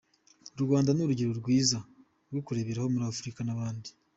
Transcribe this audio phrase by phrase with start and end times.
[0.55, 1.79] U Rwanda ni urugero rwiza
[2.29, 3.89] rwo kureberaho muri Afurika n’abandi.